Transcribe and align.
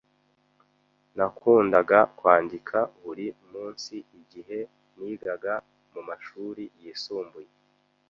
Nakundaga 1.15 1.99
kwandika 2.17 2.77
buri 3.01 3.27
munsi 3.51 3.95
igihe 4.21 4.59
nigaga 4.97 5.53
mumashuri 5.91 6.63
yisumbuye. 6.81 7.51